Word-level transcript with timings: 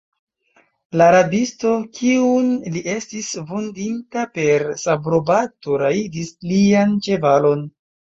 La 0.99 1.07
rabisto, 1.15 1.73
kiun 1.97 2.47
li 2.77 2.81
estis 2.93 3.27
vundinta 3.51 4.23
per 4.37 4.65
sabrobato, 4.85 5.77
rajdis 5.83 6.33
lian 6.53 6.97
ĉevalon. 7.09 7.63